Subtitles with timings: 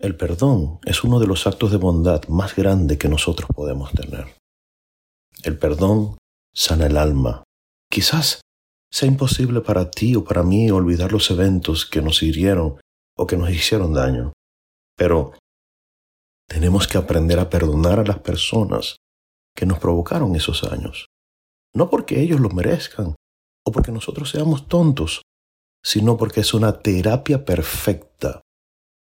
[0.00, 4.34] El perdón es uno de los actos de bondad más grandes que nosotros podemos tener.
[5.42, 6.16] El perdón
[6.54, 7.44] sana el alma.
[7.90, 8.40] Quizás
[8.90, 12.80] sea imposible para ti o para mí olvidar los eventos que nos hirieron
[13.14, 14.32] o que nos hicieron daño,
[14.96, 15.34] pero
[16.48, 18.96] tenemos que aprender a perdonar a las personas
[19.54, 21.08] que nos provocaron esos daños.
[21.74, 23.16] No porque ellos lo merezcan
[23.66, 25.20] o porque nosotros seamos tontos,
[25.84, 28.40] sino porque es una terapia perfecta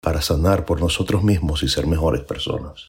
[0.00, 2.88] para sanar por nosotros mismos y ser mejores personas.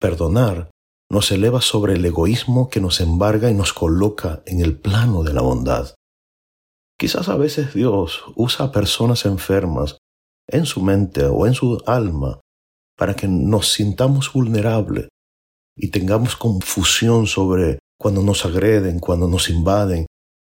[0.00, 0.70] Perdonar
[1.10, 5.32] nos eleva sobre el egoísmo que nos embarga y nos coloca en el plano de
[5.32, 5.94] la bondad.
[6.98, 9.98] Quizás a veces Dios usa a personas enfermas
[10.48, 12.40] en su mente o en su alma
[12.96, 15.08] para que nos sintamos vulnerables
[15.76, 20.06] y tengamos confusión sobre cuando nos agreden, cuando nos invaden,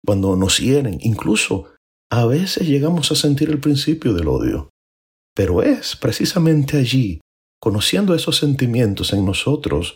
[0.06, 0.98] cuando nos hieren.
[1.02, 1.74] Incluso
[2.12, 4.70] a veces llegamos a sentir el principio del odio.
[5.36, 7.22] Pero es precisamente allí,
[7.60, 9.96] conociendo esos sentimientos en nosotros,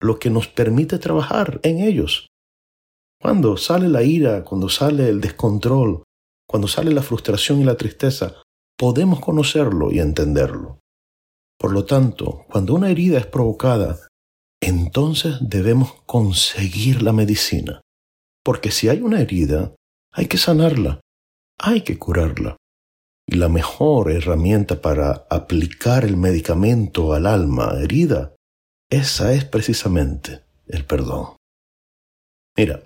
[0.00, 2.28] lo que nos permite trabajar en ellos.
[3.20, 6.04] Cuando sale la ira, cuando sale el descontrol,
[6.48, 8.42] cuando sale la frustración y la tristeza,
[8.78, 10.78] podemos conocerlo y entenderlo.
[11.58, 13.98] Por lo tanto, cuando una herida es provocada,
[14.60, 17.80] entonces debemos conseguir la medicina.
[18.44, 19.74] Porque si hay una herida,
[20.12, 21.00] hay que sanarla,
[21.58, 22.56] hay que curarla.
[23.30, 28.34] Y la mejor herramienta para aplicar el medicamento al alma herida,
[28.88, 31.36] esa es precisamente el perdón.
[32.56, 32.82] Mira,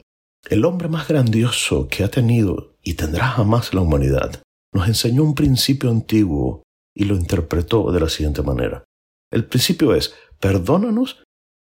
[0.51, 4.43] el hombre más grandioso que ha tenido y tendrá jamás la humanidad
[4.75, 8.83] nos enseñó un principio antiguo y lo interpretó de la siguiente manera.
[9.31, 11.23] El principio es, perdónanos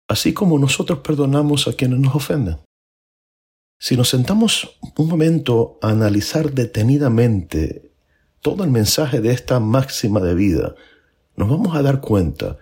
[0.09, 2.59] así como nosotros perdonamos a quienes nos ofenden.
[3.79, 7.86] Si nos sentamos un momento a analizar detenidamente
[8.47, 10.77] todo el mensaje de esta máxima de vida,
[11.35, 12.59] nos vamos a dar cuenta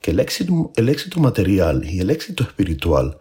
[0.00, 3.18] que el éxito, el éxito material y el éxito espiritual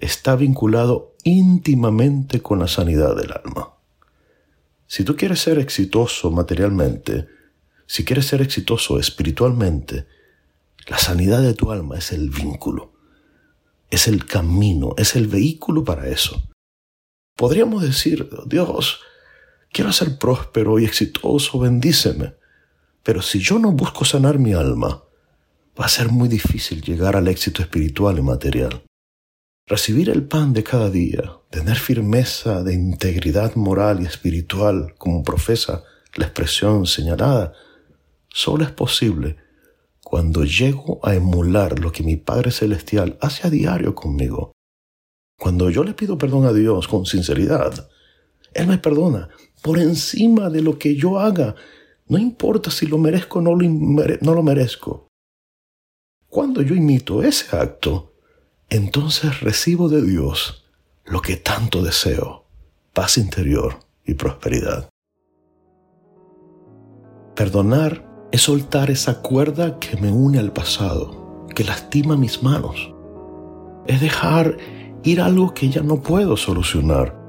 [0.00, 3.74] está vinculado íntimamente con la sanidad del alma.
[4.88, 7.28] Si tú quieres ser exitoso materialmente,
[7.86, 10.08] si quieres ser exitoso espiritualmente,
[10.88, 12.92] la sanidad de tu alma es el vínculo,
[13.88, 16.42] es el camino, es el vehículo para eso.
[17.36, 18.98] Podríamos decir, Dios,
[19.76, 22.32] Quiero ser próspero y exitoso, bendíceme.
[23.02, 25.04] Pero si yo no busco sanar mi alma,
[25.78, 28.84] va a ser muy difícil llegar al éxito espiritual y material.
[29.66, 35.84] Recibir el pan de cada día, tener firmeza de integridad moral y espiritual como profesa
[36.14, 37.52] la expresión señalada,
[38.30, 39.36] solo es posible
[40.02, 44.52] cuando llego a emular lo que mi Padre Celestial hace a diario conmigo.
[45.38, 47.90] Cuando yo le pido perdón a Dios con sinceridad,
[48.54, 49.28] Él me perdona
[49.62, 51.54] por encima de lo que yo haga.
[52.06, 55.08] No importa si lo merezco o no lo, no lo merezco.
[56.28, 58.14] Cuando yo imito ese acto,
[58.68, 60.64] entonces recibo de Dios
[61.04, 62.46] lo que tanto deseo,
[62.92, 64.88] paz interior y prosperidad.
[67.34, 72.92] Perdonar es soltar esa cuerda que me une al pasado, que lastima mis manos.
[73.86, 74.56] Es dejar
[75.02, 77.25] ir algo que ya no puedo solucionar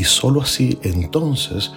[0.00, 1.74] y sólo así entonces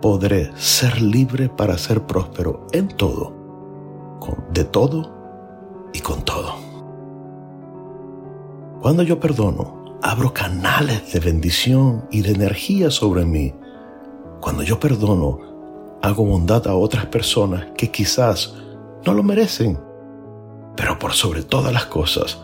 [0.00, 3.34] podré ser libre para ser próspero en todo,
[4.50, 5.12] de todo
[5.92, 6.54] y con todo.
[8.80, 13.52] Cuando yo perdono, abro canales de bendición y de energía sobre mí.
[14.40, 15.38] Cuando yo perdono,
[16.00, 18.54] hago bondad a otras personas que quizás
[19.04, 19.78] no lo merecen.
[20.76, 22.40] Pero por sobre todas las cosas,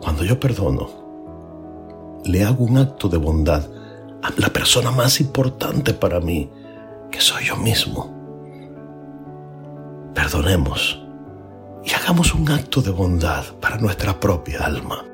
[0.00, 0.88] cuando yo perdono,
[2.24, 3.68] le hago un acto de bondad
[4.36, 6.50] la persona más importante para mí,
[7.10, 8.14] que soy yo mismo.
[10.14, 11.02] Perdonemos
[11.84, 15.04] y hagamos un acto de bondad para nuestra propia alma.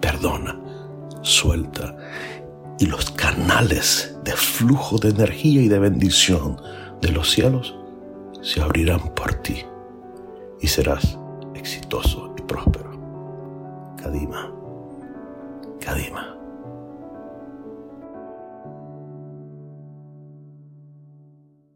[0.00, 0.58] Perdona,
[1.22, 1.96] suelta
[2.78, 6.60] y los canales de flujo de energía y de bendición
[7.00, 7.74] de los cielos
[8.42, 9.64] se abrirán por ti
[10.60, 11.18] y serás
[11.54, 12.90] exitoso y próspero.
[13.96, 14.52] Kadima,
[15.80, 16.43] Kadima.